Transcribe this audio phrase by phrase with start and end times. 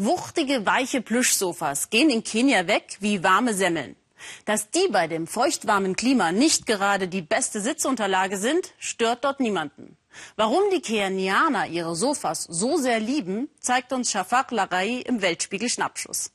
[0.00, 3.96] Wuchtige, weiche Plüschsofas gehen in Kenia weg wie warme Semmeln.
[4.44, 9.96] Dass die bei dem feuchtwarmen Klima nicht gerade die beste Sitzunterlage sind, stört dort niemanden.
[10.36, 16.30] Warum die Kenianer ihre Sofas so sehr lieben, zeigt uns Shafak Larai im Weltspiegel Schnappschuss.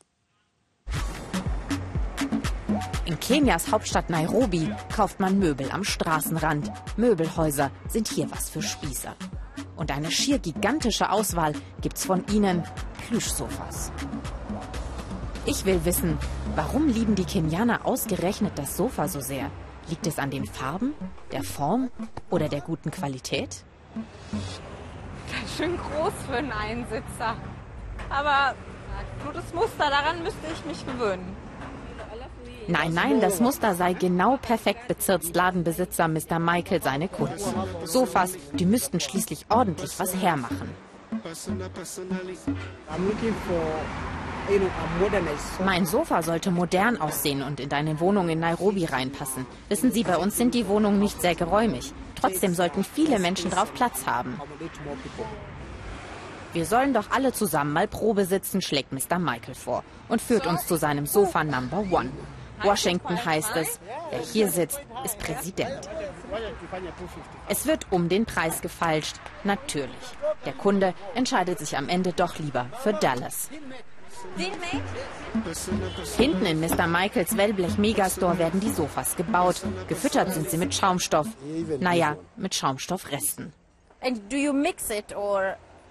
[3.06, 6.70] In Kenias Hauptstadt Nairobi kauft man Möbel am Straßenrand.
[6.98, 9.16] Möbelhäuser sind hier was für Spießer.
[9.84, 12.64] Und eine schier gigantische Auswahl gibt's von ihnen
[13.06, 13.92] Plüschsofas.
[15.46, 16.18] Ich will wissen,
[16.56, 19.52] warum lieben die Kenianer ausgerechnet das Sofa so sehr?
[19.90, 20.94] Liegt es an den Farben,
[21.34, 21.92] der Form
[22.30, 23.66] oder der guten Qualität?
[23.94, 27.36] Ganz schön groß für einen Einsitzer.
[28.10, 28.56] Aber
[29.34, 31.36] das Muster, daran müsste ich mich gewöhnen.
[32.68, 36.40] Nein, nein, das Muster sei genau perfekt, bezirzt Ladenbesitzer Mr.
[36.40, 37.40] Michael seine Kunden.
[37.86, 40.70] Sofas, die müssten schließlich ordentlich was hermachen.
[45.64, 49.46] Mein Sofa sollte modern aussehen und in deine Wohnung in Nairobi reinpassen.
[49.70, 51.94] Wissen Sie, bei uns sind die Wohnungen nicht sehr geräumig.
[52.20, 54.40] Trotzdem sollten viele Menschen drauf Platz haben.
[56.54, 59.18] Wir sollen doch alle zusammen mal Probe sitzen, schlägt Mr.
[59.18, 62.12] Michael vor und führt uns zu seinem Sofa Number One.
[62.64, 65.90] Washington heißt es, wer hier sitzt, ist Präsident.
[67.48, 69.16] Es wird um den Preis gefalscht.
[69.44, 69.96] Natürlich.
[70.46, 73.50] Der Kunde entscheidet sich am Ende doch lieber für Dallas.
[76.18, 76.88] Hinten in Mr.
[76.88, 79.62] Michaels Wellblech Megastore werden die Sofas gebaut.
[79.88, 81.28] Gefüttert sind sie mit Schaumstoff.
[81.80, 83.54] Naja, mit Schaumstoffresten.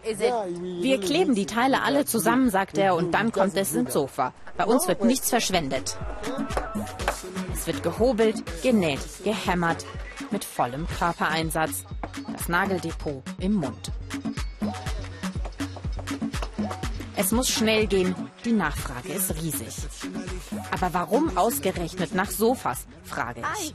[0.05, 4.33] Wir kleben die Teile alle zusammen, sagt er, und dann kommt es ins Sofa.
[4.56, 5.97] Bei uns wird nichts verschwendet.
[7.53, 9.84] Es wird gehobelt, genäht, gehämmert,
[10.31, 11.84] mit vollem Körpereinsatz.
[12.33, 13.92] Das Nageldepot im Mund.
[17.14, 19.75] Es muss schnell gehen, die Nachfrage ist riesig.
[20.72, 23.75] Aber warum ausgerechnet nach Sofas, frage ich.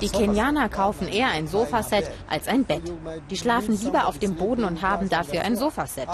[0.00, 2.82] Die Kenianer kaufen eher ein Sofaset als ein Bett.
[3.30, 6.08] Die schlafen lieber auf dem Boden und haben dafür ein Sofaset.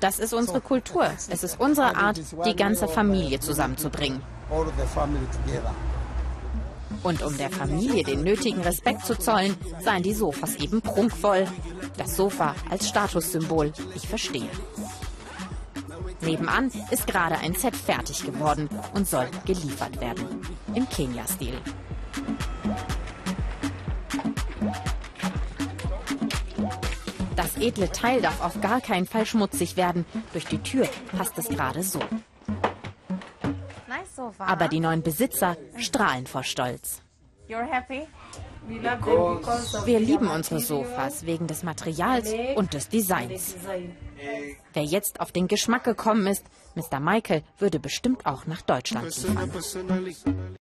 [0.00, 1.06] Das ist unsere Kultur.
[1.30, 4.20] Es ist unsere Art, die ganze Familie zusammenzubringen.
[7.02, 11.46] Und um der Familie den nötigen Respekt zu zollen, seien die Sofas eben prunkvoll.
[11.96, 13.72] Das Sofa als Statussymbol.
[13.94, 14.50] Ich verstehe.
[16.22, 20.24] Nebenan ist gerade ein Set fertig geworden und soll geliefert werden.
[20.74, 21.58] Im Kenia-Stil.
[27.36, 30.04] Das edle Teil darf auf gar keinen Fall schmutzig werden.
[30.32, 30.86] Durch die Tür
[31.16, 32.00] passt es gerade so.
[34.38, 37.00] Aber die neuen Besitzer strahlen vor Stolz.
[39.84, 43.56] Wir lieben unsere Sofas wegen des Materials und des Designs.
[44.72, 46.44] Wer jetzt auf den Geschmack gekommen ist,
[46.76, 47.00] Mr.
[47.00, 50.56] Michael würde bestimmt auch nach Deutschland liefern.